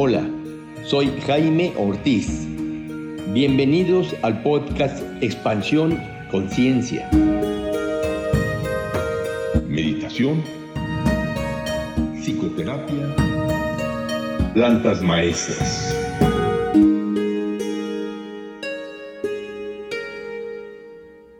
Hola, 0.00 0.30
soy 0.84 1.10
Jaime 1.26 1.72
Ortiz. 1.76 2.46
Bienvenidos 3.32 4.14
al 4.22 4.44
podcast 4.44 5.02
Expansión 5.20 5.98
Conciencia. 6.30 7.10
Meditación, 9.66 10.40
psicoterapia, 12.22 13.16
plantas 14.54 15.02
maestras. 15.02 15.92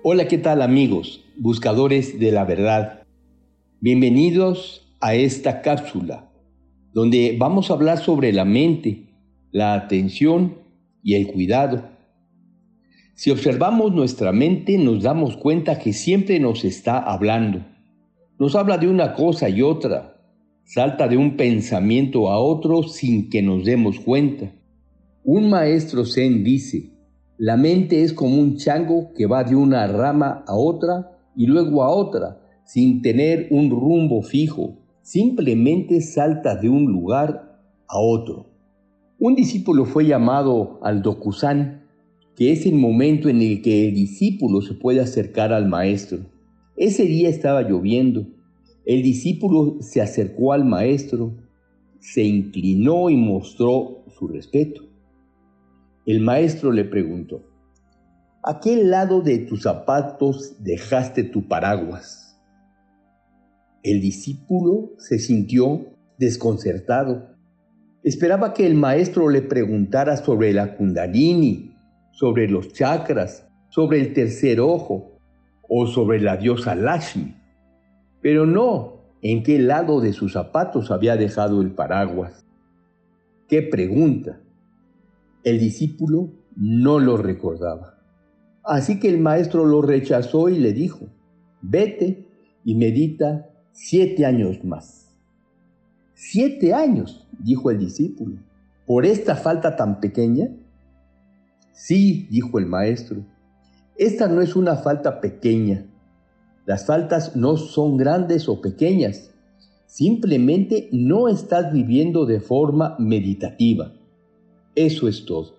Hola, 0.03 0.27
¿qué 0.27 0.39
tal 0.39 0.63
amigos, 0.63 1.25
buscadores 1.37 2.19
de 2.19 2.33
la 2.33 2.45
verdad? 2.45 3.05
Bienvenidos 3.79 4.85
a 4.99 5.15
esta 5.15 5.63
cápsula 5.63 6.28
donde 6.93 7.37
vamos 7.39 7.71
a 7.71 7.75
hablar 7.75 7.99
sobre 7.99 8.33
la 8.33 8.45
mente, 8.45 9.09
la 9.51 9.75
atención 9.75 10.59
y 11.03 11.15
el 11.15 11.27
cuidado. 11.29 11.85
Si 13.15 13.31
observamos 13.31 13.93
nuestra 13.93 14.33
mente 14.33 14.79
nos 14.79 15.03
damos 15.03 15.37
cuenta 15.37 15.79
que 15.79 15.93
siempre 15.93 16.39
nos 16.39 16.65
está 16.65 16.99
hablando. 16.99 17.65
Nos 18.39 18.55
habla 18.55 18.79
de 18.79 18.89
una 18.89 19.15
cosa 19.15 19.49
y 19.49 19.63
otra, 19.63 20.23
salta 20.65 21.09
de 21.09 21.17
un 21.17 21.37
pensamiento 21.37 22.31
a 22.31 22.39
otro 22.39 22.85
sin 22.85 23.29
que 23.29 23.43
nos 23.43 23.65
demos 23.65 23.99
cuenta. 23.99 24.53
Un 25.25 25.51
maestro 25.51 26.05
zen 26.05 26.45
dice, 26.45 26.93
la 27.39 27.57
mente 27.57 28.03
es 28.03 28.13
como 28.13 28.37
un 28.37 28.57
chango 28.57 29.13
que 29.15 29.27
va 29.27 29.45
de 29.45 29.57
una 29.57 29.87
rama 29.87 30.45
a 30.47 30.55
otra 30.55 31.19
y 31.37 31.47
luego 31.47 31.83
a 31.83 31.91
otra, 31.91 32.41
sin 32.65 33.03
tener 33.03 33.49
un 33.51 33.71
rumbo 33.71 34.23
fijo, 34.23 34.78
simplemente 35.09 36.03
salta 36.03 36.55
de 36.55 36.69
un 36.69 36.93
lugar 36.93 37.59
a 37.89 37.99
otro. 37.99 38.51
Un 39.19 39.35
discípulo 39.35 39.87
fue 39.87 40.05
llamado 40.05 40.79
al 40.83 41.01
Dokusan, 41.01 41.87
que 42.37 42.53
es 42.53 42.67
el 42.67 42.75
momento 42.75 43.31
en 43.31 43.41
el 43.41 43.63
que 43.63 43.89
el 43.89 43.95
discípulo 43.95 44.61
se 44.61 44.75
puede 44.75 45.01
acercar 45.01 45.55
al 45.55 45.67
maestro. 45.67 46.19
Ese 46.77 47.05
día 47.05 47.31
estaba 47.31 47.63
lloviendo. 47.63 48.27
El 48.85 49.03
discípulo 49.03 49.79
se 49.81 50.03
acercó 50.03 50.53
al 50.53 50.67
maestro, 50.67 51.39
se 52.01 52.25
inclinó 52.25 53.09
y 53.09 53.17
mostró 53.17 54.05
su 54.09 54.29
respeto. 54.29 54.83
El 56.05 56.21
maestro 56.21 56.71
le 56.71 56.85
preguntó, 56.85 57.47
¿a 58.45 58.61
qué 58.61 58.85
lado 58.85 59.23
de 59.23 59.39
tus 59.39 59.63
zapatos 59.63 60.63
dejaste 60.63 61.25
tu 61.25 61.49
paraguas? 61.49 62.28
El 63.83 64.01
discípulo 64.01 64.91
se 64.99 65.19
sintió 65.19 65.87
desconcertado. 66.19 67.37
Esperaba 68.03 68.53
que 68.53 68.67
el 68.67 68.75
maestro 68.75 69.29
le 69.29 69.43
preguntara 69.43 70.17
sobre 70.17 70.53
la 70.53 70.77
kundalini, 70.77 71.77
sobre 72.13 72.49
los 72.49 72.73
chakras, 72.73 73.49
sobre 73.71 74.01
el 74.01 74.13
tercer 74.13 74.61
ojo 74.61 75.21
o 75.69 75.87
sobre 75.87 76.21
la 76.21 76.37
diosa 76.37 76.75
Lashmi. 76.75 77.37
Pero 78.21 78.47
no 78.47 78.99
en 79.23 79.43
qué 79.43 79.59
lado 79.59 80.01
de 80.01 80.13
sus 80.13 80.33
zapatos 80.33 80.91
había 80.91 81.17
dejado 81.17 81.61
el 81.61 81.73
paraguas. 81.73 82.45
¡Qué 83.49 83.63
pregunta! 83.63 84.41
El 85.45 85.59
discípulo 85.59 86.33
no 86.57 86.99
lo 86.99 87.17
recordaba. 87.17 87.99
Así 88.65 88.99
que 89.01 89.09
el 89.09 89.19
maestro 89.19 89.65
lo 89.65 89.83
rechazó 89.83 90.49
y 90.49 90.59
le 90.59 90.73
dijo, 90.73 91.07
vete 91.63 92.27
y 92.65 92.75
medita 92.75 93.49
siete 93.81 94.27
años 94.27 94.65
más. 94.65 95.17
Siete 96.13 96.75
años, 96.75 97.29
dijo 97.39 97.71
el 97.71 97.79
discípulo, 97.79 98.39
por 98.87 99.07
esta 99.07 99.37
falta 99.37 99.77
tan 99.77 100.01
pequeña. 100.01 100.49
Sí, 101.73 102.27
dijo 102.29 102.59
el 102.59 102.67
maestro, 102.67 103.25
esta 103.97 104.27
no 104.27 104.43
es 104.43 104.57
una 104.57 104.77
falta 104.77 105.21
pequeña. 105.21 105.87
Las 106.67 106.87
faltas 106.87 107.37
no 107.37 107.57
son 107.57 107.97
grandes 107.97 108.49
o 108.49 108.61
pequeñas, 108.61 109.31
simplemente 109.87 110.89
no 110.91 111.29
estás 111.29 111.73
viviendo 111.73 112.27
de 112.27 112.41
forma 112.41 112.97
meditativa. 112.99 113.95
Eso 114.75 115.07
es 115.07 115.25
todo. 115.25 115.55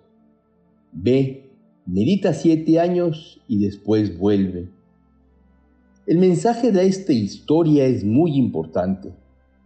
Ve, 0.91 1.49
medita 1.85 2.33
siete 2.33 2.81
años 2.81 3.41
y 3.47 3.59
después 3.59 4.19
vuelve. 4.19 4.69
El 6.09 6.17
mensaje 6.17 6.71
de 6.71 6.87
esta 6.87 7.13
historia 7.13 7.85
es 7.85 8.03
muy 8.03 8.35
importante. 8.35 9.13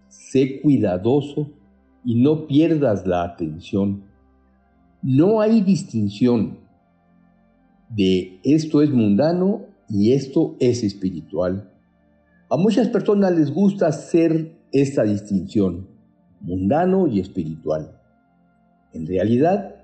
Sé 0.10 0.60
cuidadoso 0.60 1.50
y 2.04 2.22
no 2.22 2.48
pierdas 2.48 3.08
la 3.08 3.24
atención. 3.24 4.04
No 5.02 5.40
hay 5.40 5.62
distinción 5.62 6.58
de 7.88 8.42
esto 8.44 8.82
es 8.82 8.90
mundano 8.90 9.62
y 9.88 10.12
esto 10.12 10.58
es 10.60 10.84
espiritual. 10.84 11.72
A 12.50 12.58
muchas 12.58 12.90
personas 12.90 13.32
les 13.38 13.50
gusta 13.50 13.88
hacer 13.88 14.54
esta 14.74 15.04
distinción, 15.04 15.88
mundano 16.42 17.08
y 17.08 17.22
espiritual. 17.22 18.02
En 18.92 19.08
realidad, 19.08 19.76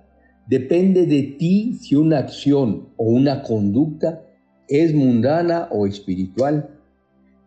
depende 0.45 1.05
de 1.05 1.23
ti 1.23 1.75
si 1.75 1.95
una 1.95 2.17
acción 2.17 2.89
o 2.97 3.05
una 3.05 3.43
conducta 3.43 4.25
es 4.69 4.93
mundana 4.93 5.67
o 5.71 5.87
espiritual 5.87 6.69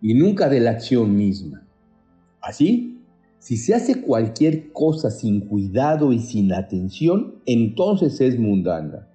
y 0.00 0.14
nunca 0.14 0.48
de 0.48 0.60
la 0.60 0.72
acción 0.72 1.16
misma. 1.16 1.66
Así, 2.40 2.98
si 3.38 3.56
se 3.56 3.74
hace 3.74 4.02
cualquier 4.02 4.72
cosa 4.72 5.10
sin 5.10 5.40
cuidado 5.40 6.12
y 6.12 6.18
sin 6.18 6.52
atención, 6.52 7.36
entonces 7.46 8.20
es 8.20 8.38
mundana. 8.38 9.08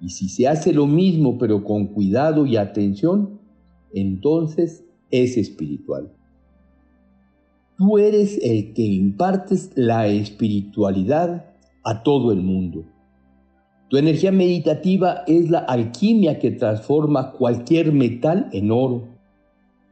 Y 0.00 0.10
si 0.10 0.28
se 0.28 0.46
hace 0.46 0.72
lo 0.72 0.86
mismo 0.86 1.38
pero 1.38 1.64
con 1.64 1.88
cuidado 1.88 2.46
y 2.46 2.56
atención, 2.56 3.40
entonces 3.92 4.84
es 5.10 5.36
espiritual. 5.36 6.12
Tú 7.76 7.98
eres 7.98 8.38
el 8.42 8.72
que 8.72 8.82
impartes 8.82 9.72
la 9.74 10.06
espiritualidad 10.06 11.46
a 11.82 12.02
todo 12.04 12.30
el 12.32 12.40
mundo. 12.40 12.84
Tu 13.94 13.98
energía 13.98 14.32
meditativa 14.32 15.22
es 15.28 15.50
la 15.50 15.60
alquimia 15.60 16.40
que 16.40 16.50
transforma 16.50 17.30
cualquier 17.30 17.92
metal 17.92 18.48
en 18.50 18.72
oro. 18.72 19.06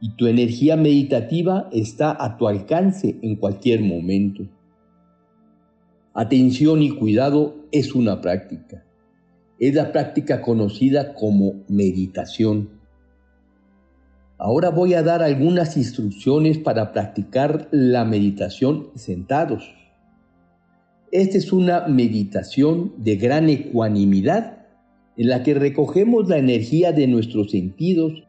Y 0.01 0.17
tu 0.17 0.27
energía 0.27 0.75
meditativa 0.75 1.69
está 1.71 2.13
a 2.21 2.35
tu 2.35 2.49
alcance 2.49 3.17
en 3.21 3.37
cualquier 3.37 3.79
momento. 3.79 4.43
Atención 6.13 6.81
y 6.81 6.89
cuidado 6.89 7.55
es 7.71 7.95
una 7.95 8.19
práctica. 8.19 8.83
Es 9.57 9.73
la 9.73 9.93
práctica 9.93 10.41
conocida 10.41 11.13
como 11.13 11.63
meditación. 11.69 12.71
Ahora 14.37 14.69
voy 14.69 14.95
a 14.95 15.03
dar 15.03 15.23
algunas 15.23 15.77
instrucciones 15.77 16.57
para 16.57 16.91
practicar 16.91 17.69
la 17.71 18.03
meditación 18.03 18.89
sentados. 18.95 19.63
Esta 21.13 21.37
es 21.37 21.53
una 21.53 21.85
meditación 21.87 22.91
de 22.97 23.17
gran 23.17 23.47
ecuanimidad 23.47 24.65
en 25.15 25.29
la 25.29 25.43
que 25.43 25.53
recogemos 25.53 26.27
la 26.27 26.39
energía 26.39 26.91
de 26.91 27.05
nuestros 27.05 27.51
sentidos 27.51 28.23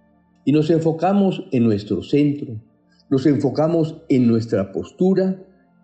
y 0.44 0.52
nos 0.52 0.68
enfocamos 0.68 1.46
en 1.50 1.64
nuestro 1.64 2.02
centro, 2.02 2.60
nos 3.08 3.24
enfocamos 3.24 4.02
en 4.10 4.26
nuestra 4.26 4.70
postura 4.70 5.42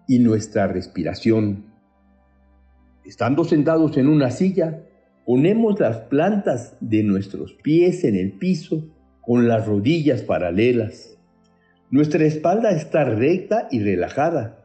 y 0.09 0.19
nuestra 0.19 0.67
respiración. 0.67 1.65
Estando 3.07 3.45
sentados 3.45 3.97
en 3.97 4.07
una 4.07 4.31
silla, 4.31 4.83
ponemos 5.25 5.81
las 5.81 6.01
plantas 6.01 6.77
de 6.81 7.03
nuestros 7.03 7.55
pies 7.63 8.05
en 8.05 8.15
el 8.15 8.33
piso 8.33 8.85
con 9.23 9.49
las 9.49 9.67
rodillas 9.67 10.21
paralelas. 10.21 11.17
Nuestra 11.91 12.27
espalda 12.27 12.73
está 12.73 13.05
recta 13.05 13.69
y 13.71 13.81
relajada 13.81 14.60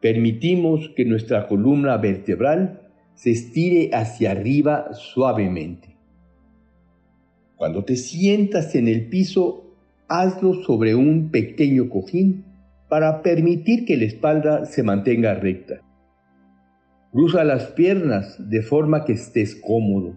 Permitimos 0.00 0.90
que 0.94 1.04
nuestra 1.04 1.46
columna 1.48 1.96
vertebral 1.96 2.82
se 3.14 3.30
estire 3.30 3.90
hacia 3.94 4.32
arriba 4.32 4.92
suavemente. 4.92 5.96
Cuando 7.56 7.84
te 7.84 7.96
sientas 7.96 8.74
en 8.74 8.88
el 8.88 9.08
piso, 9.08 9.74
hazlo 10.08 10.62
sobre 10.62 10.94
un 10.94 11.30
pequeño 11.30 11.88
cojín 11.88 12.44
para 12.88 13.22
permitir 13.22 13.86
que 13.86 13.96
la 13.96 14.04
espalda 14.04 14.66
se 14.66 14.82
mantenga 14.82 15.34
recta. 15.34 15.80
Cruza 17.10 17.44
las 17.44 17.68
piernas 17.68 18.36
de 18.50 18.60
forma 18.60 19.06
que 19.06 19.14
estés 19.14 19.56
cómodo. 19.56 20.14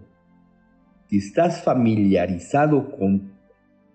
Si 1.08 1.16
estás 1.16 1.62
familiarizado 1.62 2.90
con 2.90 3.32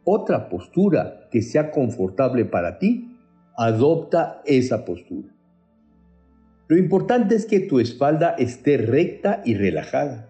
otra 0.04 0.50
postura 0.50 1.30
que 1.32 1.44
sea 1.44 1.70
confortable 1.70 2.46
para 2.46 2.80
ti, 2.80 3.16
adopta 3.56 4.42
esa 4.46 4.84
postura. 4.84 5.35
Lo 6.68 6.78
importante 6.78 7.36
es 7.36 7.46
que 7.46 7.60
tu 7.60 7.80
espalda 7.80 8.36
esté 8.40 8.78
recta 8.78 9.44
y 9.46 9.54
relajada. 9.54 10.30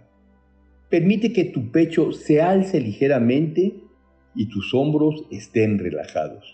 Permite 0.90 1.32
que 1.32 1.46
tu 1.46 1.72
pecho 1.72 2.12
se 2.12 2.42
alce 2.42 2.82
ligeramente 2.82 3.82
y 4.36 4.50
tus 4.50 4.74
hombros 4.74 5.26
estén 5.32 5.80
relajados. 5.80 6.46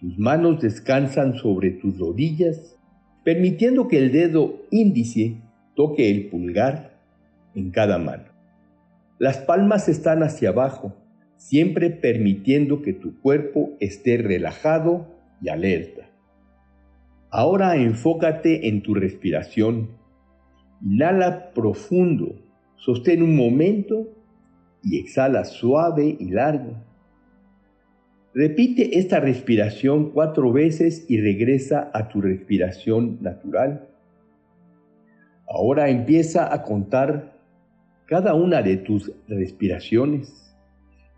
Tus 0.00 0.18
manos 0.18 0.62
descansan 0.62 1.34
sobre 1.34 1.70
tus 1.70 1.98
rodillas, 1.98 2.76
permitiendo 3.24 3.88
que 3.88 3.98
el 3.98 4.10
dedo 4.10 4.62
índice 4.70 5.36
toque 5.74 6.10
el 6.10 6.28
pulgar 6.30 6.98
en 7.54 7.70
cada 7.70 7.98
mano. 7.98 8.24
Las 9.18 9.36
palmas 9.38 9.88
están 9.88 10.22
hacia 10.22 10.48
abajo, 10.48 10.94
siempre 11.36 11.90
permitiendo 11.90 12.80
que 12.80 12.94
tu 12.94 13.20
cuerpo 13.20 13.76
esté 13.80 14.16
relajado 14.16 15.14
y 15.42 15.50
alerta. 15.50 16.10
Ahora 17.38 17.76
enfócate 17.76 18.66
en 18.66 18.82
tu 18.82 18.94
respiración. 18.94 19.90
Inhala 20.80 21.52
profundo, 21.52 22.34
sostén 22.76 23.22
un 23.22 23.36
momento 23.36 24.08
y 24.82 24.98
exhala 24.98 25.44
suave 25.44 26.16
y 26.18 26.30
largo. 26.30 26.82
Repite 28.32 28.98
esta 28.98 29.20
respiración 29.20 30.12
cuatro 30.12 30.50
veces 30.50 31.04
y 31.10 31.20
regresa 31.20 31.90
a 31.92 32.08
tu 32.08 32.22
respiración 32.22 33.18
natural. 33.20 33.86
Ahora 35.46 35.90
empieza 35.90 36.50
a 36.54 36.62
contar 36.62 37.36
cada 38.06 38.32
una 38.32 38.62
de 38.62 38.78
tus 38.78 39.12
respiraciones, 39.28 40.56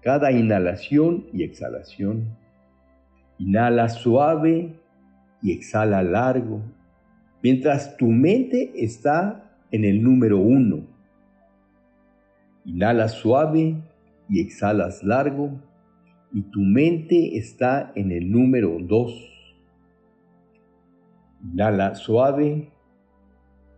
cada 0.02 0.32
inhalación 0.32 1.28
y 1.32 1.44
exhalación. 1.44 2.36
Inhala 3.38 3.88
suave 3.88 4.74
y 5.42 5.52
exhala 5.52 6.02
largo, 6.02 6.62
mientras 7.42 7.96
tu 7.96 8.06
mente 8.06 8.72
está 8.74 9.52
en 9.70 9.84
el 9.84 10.02
número 10.02 10.38
uno. 10.38 10.86
Inhala 12.64 13.08
suave 13.08 13.76
y 14.28 14.40
exhalas 14.40 15.02
largo, 15.02 15.50
y 16.32 16.42
tu 16.42 16.60
mente 16.60 17.38
está 17.38 17.92
en 17.94 18.12
el 18.12 18.30
número 18.30 18.76
dos. 18.80 19.12
Inhala 21.42 21.94
suave, 21.94 22.70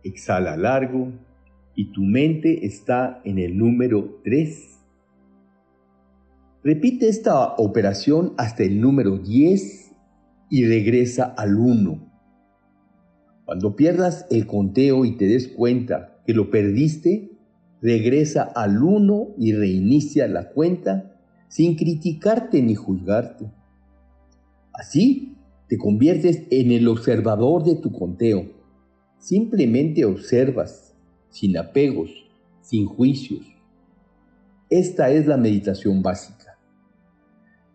exhala 0.03 0.57
largo, 0.57 1.11
y 1.75 1.85
tu 1.85 2.01
mente 2.01 2.65
está 2.65 3.21
en 3.23 3.39
el 3.39 3.57
número 3.57 4.19
3. 4.23 4.79
Repite 6.63 7.07
esta 7.07 7.55
operación 7.55 8.33
hasta 8.37 8.63
el 8.63 8.79
número 8.79 9.17
10 9.17 9.90
y 10.51 10.65
regresa 10.65 11.23
al 11.23 11.55
1. 11.55 12.11
Cuando 13.45 13.75
pierdas 13.75 14.27
el 14.29 14.45
conteo 14.45 15.05
y 15.05 15.17
te 15.17 15.25
des 15.25 15.47
cuenta 15.47 16.21
que 16.27 16.33
lo 16.33 16.51
perdiste, 16.51 17.31
regresa 17.81 18.43
al 18.43 18.83
1 18.83 19.35
y 19.37 19.53
reinicia 19.53 20.27
la 20.27 20.49
cuenta 20.49 21.15
sin 21.47 21.75
criticarte 21.75 22.61
ni 22.61 22.75
juzgarte. 22.75 23.49
Así 24.73 25.37
te 25.67 25.77
conviertes 25.77 26.43
en 26.51 26.71
el 26.71 26.87
observador 26.89 27.63
de 27.63 27.75
tu 27.75 27.91
conteo. 27.91 28.51
Simplemente 29.19 30.03
observas 30.03 30.93
sin 31.29 31.57
apegos, 31.57 32.11
sin 32.61 32.85
juicios. 32.85 33.45
Esta 34.69 35.11
es 35.11 35.27
la 35.27 35.37
meditación 35.37 36.01
básica. 36.01 36.40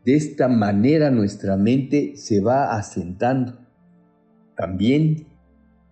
De 0.06 0.14
esta 0.14 0.46
manera 0.46 1.10
nuestra 1.10 1.56
mente 1.56 2.16
se 2.16 2.40
va 2.40 2.76
asentando. 2.76 3.58
También, 4.56 5.26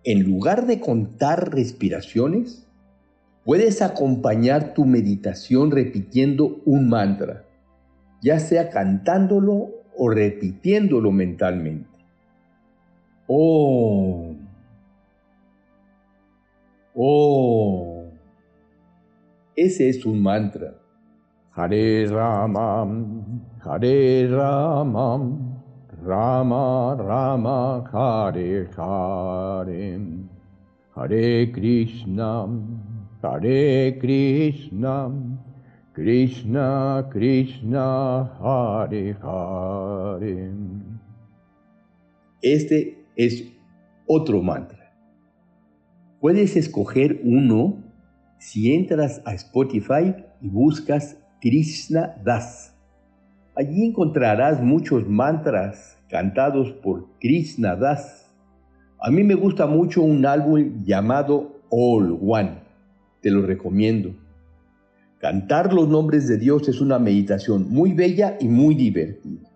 en 0.05 0.23
lugar 0.23 0.67
de 0.67 0.79
contar 0.79 1.53
respiraciones, 1.53 2.65
puedes 3.43 3.81
acompañar 3.81 4.73
tu 4.73 4.85
meditación 4.85 5.69
repitiendo 5.69 6.61
un 6.63 6.87
mantra, 6.87 7.43
ya 8.21 8.39
sea 8.39 8.69
cantándolo 8.69 9.83
o 9.97 10.09
repitiéndolo 10.09 11.11
mentalmente. 11.11 11.89
Oh. 13.27 14.33
Oh, 16.93 18.05
ese 19.57 19.89
es 19.89 20.05
un 20.05 20.23
mantra. 20.23 20.84
Hare 21.55 22.05
Rama, 22.09 22.85
Hare 23.63 24.27
Rama, 24.27 25.07
Rama 26.03 26.95
Rama, 26.99 27.81
Hare 27.93 28.67
Hare, 28.75 30.01
Hare 30.93 31.51
Krishna, 31.53 32.45
Hare 33.23 33.93
Krishna, 34.01 35.09
Krishna 35.93 37.07
Krishna, 37.09 38.29
Hare 38.37 39.15
Hare. 39.23 40.51
Este 42.41 42.97
es 43.15 43.45
otro 44.05 44.41
mantra. 44.41 44.91
Puedes 46.19 46.57
escoger 46.57 47.21
uno 47.23 47.81
si 48.39 48.73
entras 48.73 49.21
a 49.25 49.33
Spotify 49.35 50.13
y 50.41 50.49
buscas 50.49 51.24
Krishna 51.41 52.15
Das. 52.23 52.73
Allí 53.55 53.85
encontrarás 53.85 54.61
muchos 54.61 55.07
mantras 55.07 55.97
cantados 56.09 56.71
por 56.71 57.07
Krishna 57.19 57.75
Das. 57.75 58.31
A 58.99 59.11
mí 59.11 59.23
me 59.23 59.35
gusta 59.35 59.67
mucho 59.67 60.01
un 60.01 60.25
álbum 60.25 60.83
llamado 60.83 61.61
All 61.69 62.17
One. 62.21 62.59
Te 63.21 63.31
lo 63.31 63.41
recomiendo. 63.41 64.15
Cantar 65.19 65.73
los 65.73 65.87
nombres 65.87 66.27
de 66.27 66.37
Dios 66.37 66.67
es 66.69 66.81
una 66.81 66.99
meditación 66.99 67.69
muy 67.69 67.93
bella 67.93 68.37
y 68.39 68.47
muy 68.47 68.75
divertida. 68.75 69.49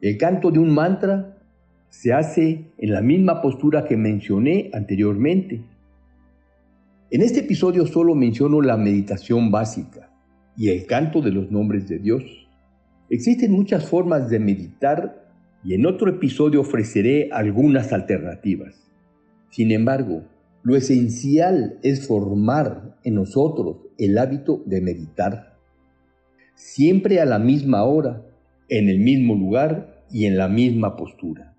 El 0.00 0.16
canto 0.16 0.50
de 0.50 0.58
un 0.58 0.70
mantra 0.70 1.38
se 1.88 2.12
hace 2.12 2.72
en 2.76 2.92
la 2.92 3.00
misma 3.00 3.40
postura 3.40 3.84
que 3.84 3.96
mencioné 3.96 4.70
anteriormente, 4.72 5.64
en 7.10 7.22
este 7.22 7.40
episodio 7.40 7.86
solo 7.86 8.14
menciono 8.14 8.60
la 8.60 8.76
meditación 8.76 9.50
básica 9.50 10.10
y 10.58 10.70
el 10.70 10.86
canto 10.86 11.22
de 11.22 11.30
los 11.30 11.50
nombres 11.50 11.88
de 11.88 11.98
Dios. 11.98 12.22
Existen 13.08 13.52
muchas 13.52 13.88
formas 13.88 14.28
de 14.28 14.38
meditar 14.38 15.32
y 15.64 15.72
en 15.72 15.86
otro 15.86 16.10
episodio 16.10 16.60
ofreceré 16.60 17.30
algunas 17.32 17.92
alternativas. 17.92 18.90
Sin 19.50 19.70
embargo, 19.70 20.24
lo 20.62 20.76
esencial 20.76 21.78
es 21.82 22.06
formar 22.06 22.98
en 23.04 23.14
nosotros 23.14 23.78
el 23.96 24.18
hábito 24.18 24.62
de 24.66 24.80
meditar. 24.80 25.56
Siempre 26.54 27.20
a 27.20 27.24
la 27.24 27.38
misma 27.38 27.84
hora, 27.84 28.26
en 28.68 28.90
el 28.90 28.98
mismo 28.98 29.34
lugar 29.34 30.04
y 30.10 30.26
en 30.26 30.36
la 30.36 30.48
misma 30.48 30.96
postura. 30.96 31.56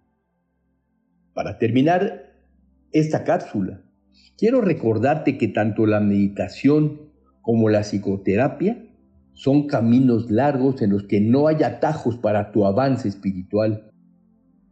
Para 1.33 1.57
terminar 1.57 2.33
esta 2.91 3.23
cápsula, 3.23 3.81
Quiero 4.39 4.61
recordarte 4.61 5.37
que 5.37 5.49
tanto 5.49 5.85
la 5.85 5.99
meditación 5.99 7.11
como 7.41 7.67
la 7.67 7.81
psicoterapia 7.81 8.85
son 9.39 9.67
caminos 9.67 10.29
largos 10.29 10.81
en 10.81 10.89
los 10.89 11.03
que 11.03 11.21
no 11.21 11.47
hay 11.47 11.63
atajos 11.63 12.17
para 12.17 12.51
tu 12.51 12.65
avance 12.65 13.07
espiritual. 13.07 13.89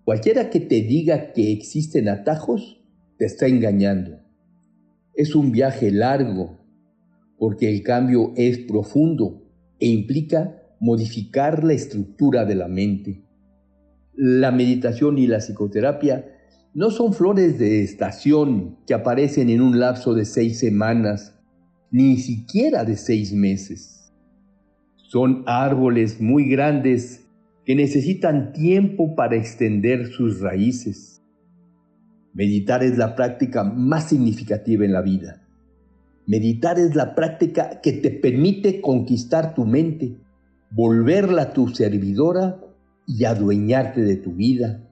Cualquiera 0.04 0.50
que 0.50 0.60
te 0.60 0.82
diga 0.82 1.32
que 1.32 1.54
existen 1.54 2.10
atajos, 2.10 2.84
te 3.18 3.24
está 3.24 3.48
engañando. 3.48 4.20
Es 5.16 5.36
un 5.36 5.54
viaje 5.54 5.90
largo, 5.90 6.60
porque 7.38 7.70
el 7.70 7.82
cambio 7.82 8.34
es 8.36 8.58
profundo 8.58 9.50
e 9.80 9.88
implica 9.88 10.62
modificar 10.82 11.64
la 11.64 11.72
estructura 11.72 12.44
de 12.44 12.56
la 12.56 12.68
mente. 12.68 13.24
La 14.16 14.52
meditación 14.52 15.18
y 15.18 15.28
la 15.28 15.38
psicoterapia 15.38 16.26
no 16.74 16.92
son 16.92 17.14
flores 17.14 17.58
de 17.58 17.84
estación 17.84 18.80
que 18.86 18.94
aparecen 18.94 19.50
en 19.50 19.62
un 19.62 19.80
lapso 19.80 20.14
de 20.14 20.26
seis 20.26 20.60
semanas, 20.60 21.40
ni 21.90 22.18
siquiera 22.18 22.84
de 22.84 22.98
seis 22.98 23.32
meses. 23.32 23.97
Son 25.08 25.44
árboles 25.46 26.22
muy 26.22 26.50
grandes 26.50 27.30
que 27.66 27.76
necesitan 27.76 28.54
tiempo 28.54 29.16
para 29.16 29.36
extender 29.36 30.08
sus 30.08 30.42
raíces. 30.42 31.22
Meditar 32.34 32.84
es 32.84 32.98
la 32.98 33.16
práctica 33.16 33.64
más 33.64 34.10
significativa 34.10 34.86
en 34.86 34.94
la 34.94 35.02
vida. 35.02 35.42
Meditar 36.28 36.78
es 36.80 36.96
la 36.96 37.16
práctica 37.16 37.82
que 37.82 37.94
te 37.94 38.12
permite 38.12 38.82
conquistar 38.82 39.56
tu 39.56 39.66
mente, 39.66 40.18
volverla 40.72 41.54
tu 41.54 41.70
servidora 41.70 42.60
y 43.08 43.24
adueñarte 43.24 44.02
de 44.02 44.18
tu 44.18 44.34
vida 44.34 44.88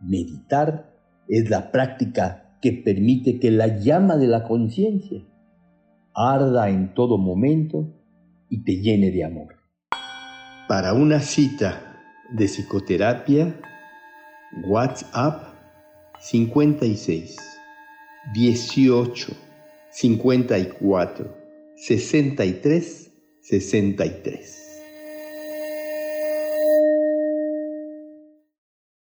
Meditar 0.00 0.96
es 1.28 1.50
la 1.50 1.70
práctica 1.70 2.56
que 2.62 2.72
permite 2.72 3.38
que 3.38 3.50
la 3.50 3.66
llama 3.66 4.16
de 4.16 4.28
la 4.28 4.44
conciencia 4.44 5.22
arda 6.14 6.70
en 6.70 6.94
todo 6.94 7.18
momento 7.18 7.92
y 8.50 8.64
te 8.64 8.76
llene 8.76 9.10
de 9.10 9.24
amor. 9.24 9.56
Para 10.68 10.92
una 10.92 11.20
cita 11.20 11.96
de 12.30 12.46
psicoterapia, 12.46 13.54
WhatsApp 14.64 15.54
56 16.20 17.36
18 18.34 19.32
54 19.90 21.36
63 21.76 23.10
63. 23.40 24.69